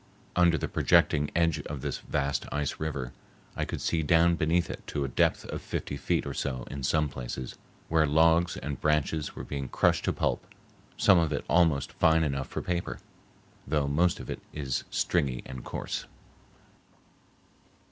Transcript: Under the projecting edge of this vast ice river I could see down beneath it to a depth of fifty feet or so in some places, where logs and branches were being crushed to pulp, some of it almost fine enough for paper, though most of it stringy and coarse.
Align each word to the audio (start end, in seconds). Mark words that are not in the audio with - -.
Under 0.35 0.57
the 0.57 0.67
projecting 0.67 1.29
edge 1.35 1.59
of 1.59 1.81
this 1.81 1.99
vast 1.99 2.47
ice 2.51 2.79
river 2.79 3.13
I 3.55 3.65
could 3.65 3.81
see 3.81 4.01
down 4.01 4.33
beneath 4.35 4.67
it 4.67 4.81
to 4.87 5.03
a 5.05 5.07
depth 5.07 5.45
of 5.45 5.61
fifty 5.61 5.95
feet 5.95 6.25
or 6.25 6.33
so 6.33 6.63
in 6.71 6.81
some 6.81 7.07
places, 7.07 7.55
where 7.87 8.07
logs 8.07 8.57
and 8.57 8.81
branches 8.81 9.35
were 9.35 9.43
being 9.43 9.69
crushed 9.69 10.05
to 10.05 10.11
pulp, 10.13 10.43
some 10.97 11.19
of 11.19 11.31
it 11.31 11.45
almost 11.47 11.91
fine 11.93 12.23
enough 12.23 12.47
for 12.47 12.63
paper, 12.63 12.97
though 13.67 13.87
most 13.87 14.19
of 14.19 14.27
it 14.31 14.41
stringy 14.89 15.43
and 15.45 15.63
coarse. 15.63 16.07